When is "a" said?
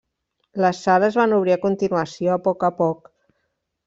1.55-1.59, 2.37-2.39, 2.71-2.73